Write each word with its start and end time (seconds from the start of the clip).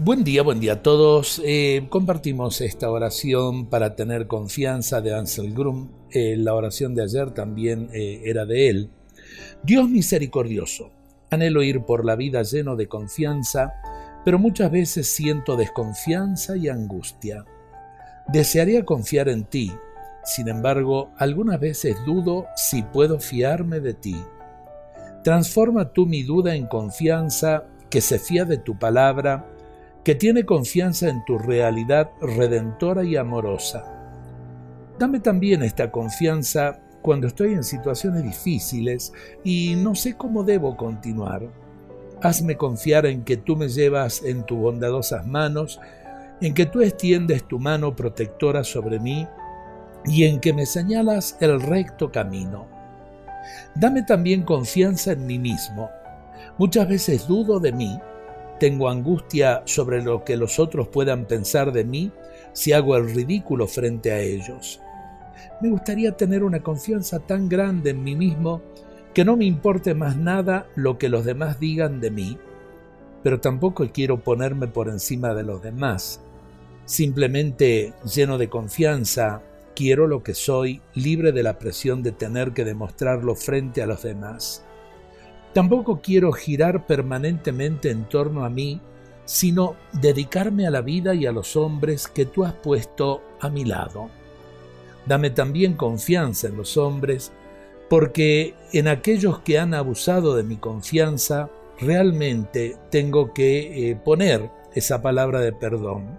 Buen 0.00 0.22
día, 0.22 0.44
buen 0.44 0.60
día 0.60 0.74
a 0.74 0.82
todos. 0.82 1.42
Eh, 1.44 1.88
compartimos 1.88 2.60
esta 2.60 2.88
oración 2.88 3.66
para 3.66 3.96
tener 3.96 4.28
confianza 4.28 5.00
de 5.00 5.12
Ansel 5.12 5.52
Grum. 5.52 5.88
Eh, 6.12 6.36
la 6.36 6.54
oración 6.54 6.94
de 6.94 7.02
ayer 7.02 7.32
también 7.32 7.90
eh, 7.92 8.22
era 8.24 8.46
de 8.46 8.68
él. 8.68 8.90
Dios 9.64 9.88
misericordioso, 9.88 10.92
anhelo 11.30 11.64
ir 11.64 11.82
por 11.82 12.04
la 12.04 12.14
vida 12.14 12.44
lleno 12.44 12.76
de 12.76 12.86
confianza, 12.86 13.72
pero 14.24 14.38
muchas 14.38 14.70
veces 14.70 15.08
siento 15.08 15.56
desconfianza 15.56 16.56
y 16.56 16.68
angustia. 16.68 17.44
Desearía 18.28 18.84
confiar 18.84 19.28
en 19.28 19.46
ti, 19.46 19.72
sin 20.22 20.46
embargo, 20.46 21.10
algunas 21.18 21.58
veces 21.58 21.96
dudo 22.06 22.46
si 22.54 22.84
puedo 22.84 23.18
fiarme 23.18 23.80
de 23.80 23.94
ti. 23.94 24.16
Transforma 25.24 25.92
tú 25.92 26.06
mi 26.06 26.22
duda 26.22 26.54
en 26.54 26.68
confianza, 26.68 27.64
que 27.90 28.00
se 28.00 28.20
fía 28.20 28.44
de 28.44 28.58
tu 28.58 28.78
palabra, 28.78 29.57
que 30.04 30.14
tiene 30.14 30.44
confianza 30.44 31.08
en 31.08 31.24
tu 31.24 31.38
realidad 31.38 32.10
redentora 32.20 33.04
y 33.04 33.16
amorosa. 33.16 33.84
Dame 34.98 35.20
también 35.20 35.62
esta 35.62 35.90
confianza 35.90 36.80
cuando 37.02 37.26
estoy 37.26 37.52
en 37.52 37.64
situaciones 37.64 38.22
difíciles 38.22 39.12
y 39.44 39.76
no 39.76 39.94
sé 39.94 40.14
cómo 40.14 40.44
debo 40.44 40.76
continuar. 40.76 41.48
Hazme 42.20 42.56
confiar 42.56 43.06
en 43.06 43.22
que 43.22 43.36
tú 43.36 43.54
me 43.54 43.68
llevas 43.68 44.22
en 44.24 44.44
tus 44.44 44.58
bondadosas 44.58 45.26
manos, 45.26 45.80
en 46.40 46.54
que 46.54 46.66
tú 46.66 46.80
extiendes 46.80 47.46
tu 47.46 47.58
mano 47.58 47.94
protectora 47.94 48.64
sobre 48.64 48.98
mí 48.98 49.26
y 50.04 50.24
en 50.24 50.40
que 50.40 50.52
me 50.52 50.66
señalas 50.66 51.36
el 51.40 51.60
recto 51.60 52.10
camino. 52.10 52.66
Dame 53.74 54.02
también 54.02 54.42
confianza 54.42 55.12
en 55.12 55.26
mí 55.26 55.38
mismo. 55.38 55.90
Muchas 56.58 56.88
veces 56.88 57.28
dudo 57.28 57.60
de 57.60 57.72
mí 57.72 58.00
tengo 58.58 58.88
angustia 58.88 59.62
sobre 59.64 60.02
lo 60.02 60.24
que 60.24 60.36
los 60.36 60.58
otros 60.58 60.88
puedan 60.88 61.26
pensar 61.26 61.72
de 61.72 61.84
mí 61.84 62.12
si 62.52 62.72
hago 62.72 62.96
el 62.96 63.14
ridículo 63.14 63.66
frente 63.66 64.12
a 64.12 64.20
ellos. 64.20 64.80
Me 65.60 65.70
gustaría 65.70 66.12
tener 66.12 66.44
una 66.44 66.60
confianza 66.62 67.20
tan 67.20 67.48
grande 67.48 67.90
en 67.90 68.02
mí 68.02 68.14
mismo 68.14 68.62
que 69.14 69.24
no 69.24 69.36
me 69.36 69.44
importe 69.44 69.94
más 69.94 70.16
nada 70.16 70.68
lo 70.76 70.98
que 70.98 71.08
los 71.08 71.24
demás 71.24 71.58
digan 71.58 72.00
de 72.00 72.10
mí, 72.10 72.38
pero 73.22 73.40
tampoco 73.40 73.88
quiero 73.92 74.20
ponerme 74.20 74.68
por 74.68 74.88
encima 74.88 75.34
de 75.34 75.42
los 75.42 75.62
demás. 75.62 76.20
Simplemente 76.84 77.92
lleno 78.04 78.38
de 78.38 78.48
confianza, 78.48 79.42
quiero 79.74 80.06
lo 80.06 80.22
que 80.22 80.34
soy, 80.34 80.80
libre 80.94 81.32
de 81.32 81.42
la 81.42 81.58
presión 81.58 82.02
de 82.02 82.12
tener 82.12 82.52
que 82.52 82.64
demostrarlo 82.64 83.34
frente 83.34 83.82
a 83.82 83.86
los 83.86 84.02
demás. 84.02 84.64
Tampoco 85.52 86.00
quiero 86.02 86.32
girar 86.32 86.86
permanentemente 86.86 87.90
en 87.90 88.04
torno 88.04 88.44
a 88.44 88.50
mí, 88.50 88.80
sino 89.24 89.76
dedicarme 89.92 90.66
a 90.66 90.70
la 90.70 90.80
vida 90.80 91.14
y 91.14 91.26
a 91.26 91.32
los 91.32 91.56
hombres 91.56 92.08
que 92.08 92.26
tú 92.26 92.44
has 92.44 92.54
puesto 92.54 93.22
a 93.40 93.48
mi 93.48 93.64
lado. 93.64 94.08
Dame 95.06 95.30
también 95.30 95.74
confianza 95.74 96.48
en 96.48 96.56
los 96.56 96.76
hombres, 96.76 97.32
porque 97.88 98.54
en 98.72 98.88
aquellos 98.88 99.40
que 99.40 99.58
han 99.58 99.74
abusado 99.74 100.36
de 100.36 100.42
mi 100.42 100.56
confianza, 100.56 101.50
realmente 101.80 102.76
tengo 102.90 103.32
que 103.32 103.90
eh, 103.90 103.96
poner 103.96 104.50
esa 104.74 105.00
palabra 105.00 105.40
de 105.40 105.52
perdón. 105.52 106.18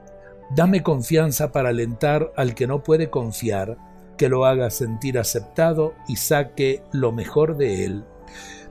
Dame 0.55 0.81
confianza 0.81 1.52
para 1.52 1.69
alentar 1.69 2.33
al 2.35 2.55
que 2.55 2.66
no 2.66 2.83
puede 2.83 3.09
confiar, 3.09 3.77
que 4.17 4.30
lo 4.30 4.45
haga 4.45 4.69
sentir 4.69 5.19
aceptado 5.19 5.94
y 6.07 6.16
saque 6.16 6.81
lo 6.91 7.11
mejor 7.11 7.57
de 7.57 7.85
él. 7.85 8.03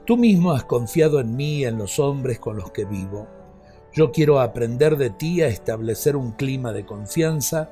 Tú 0.09 0.17
mismo 0.17 0.53
has 0.53 0.65
confiado 0.65 1.21
en 1.21 1.37
mí 1.37 1.59
y 1.59 1.65
en 1.67 1.77
los 1.77 1.99
hombres 1.99 2.39
con 2.39 2.57
los 2.57 2.71
que 2.71 2.87
vivo. 2.87 3.29
Yo 3.93 4.11
quiero 4.11 4.41
aprender 4.41 4.97
de 4.97 5.11
ti 5.11 5.43
a 5.43 5.49
establecer 5.49 6.17
un 6.17 6.33
clima 6.33 6.73
de 6.73 6.87
confianza 6.87 7.69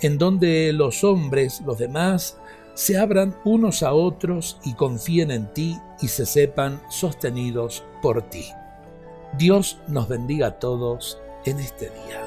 en 0.00 0.18
donde 0.18 0.72
los 0.72 1.04
hombres, 1.04 1.60
los 1.64 1.78
demás, 1.78 2.38
se 2.74 2.98
abran 2.98 3.36
unos 3.44 3.84
a 3.84 3.92
otros 3.92 4.58
y 4.64 4.74
confíen 4.74 5.30
en 5.30 5.46
ti 5.54 5.78
y 6.02 6.08
se 6.08 6.26
sepan 6.26 6.82
sostenidos 6.88 7.84
por 8.02 8.20
ti. 8.30 8.46
Dios 9.38 9.78
nos 9.86 10.08
bendiga 10.08 10.48
a 10.48 10.58
todos 10.58 11.20
en 11.44 11.60
este 11.60 11.84
día. 11.84 12.25